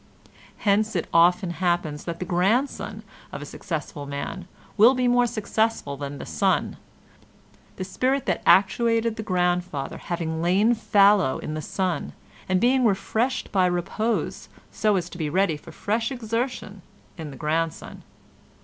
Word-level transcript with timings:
Hence 0.57 0.95
it 0.95 1.07
oftens 1.13 1.51
happens 1.57 2.05
that 2.05 2.17
the 2.17 2.25
grandson 2.25 3.03
of 3.31 3.39
a 3.39 3.45
successful 3.45 4.07
man 4.07 4.47
will 4.75 4.95
be 4.95 5.07
more 5.07 5.27
successful 5.27 5.95
than 5.95 6.17
the 6.17 6.25
son—the 6.25 7.83
spirit 7.83 8.25
that 8.25 8.41
actuated 8.43 9.15
the 9.15 9.21
grandfather 9.21 9.99
having 9.99 10.41
lain 10.41 10.73
fallow 10.73 11.37
in 11.37 11.53
the 11.53 11.61
son 11.61 12.13
and 12.49 12.59
being 12.59 12.83
refreshed 12.83 13.51
by 13.51 13.67
repose 13.67 14.49
so 14.71 14.95
as 14.95 15.07
to 15.11 15.19
be 15.19 15.29
ready 15.29 15.55
for 15.55 15.71
fresh 15.71 16.11
exertion 16.11 16.81
in 17.15 17.29
the 17.29 17.37
grandson. 17.37 18.01